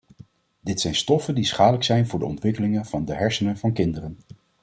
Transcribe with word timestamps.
Dit 0.61 0.81
zijn 0.81 0.95
stoffen 0.95 1.35
die 1.35 1.43
schadelijk 1.45 1.83
zijn 1.83 2.07
voor 2.07 2.19
de 2.19 2.25
ontwikkeling 2.25 2.87
van 2.87 3.05
de 3.05 3.13
hersenen 3.13 3.57
van 3.57 3.73
kinderen. 3.73 4.17